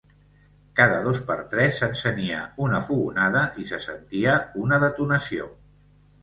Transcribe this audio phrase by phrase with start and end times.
[0.77, 5.53] Cada dos per tres s'encenia una fogonada i se sentia una detonació.